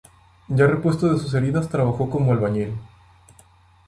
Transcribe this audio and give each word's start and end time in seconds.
Ya 0.49 0.65
repuesto 0.65 1.13
de 1.13 1.19
sus 1.19 1.31
heridas 1.35 1.69
trabajó 1.69 2.09
como 2.09 2.31
albañil. 2.31 2.73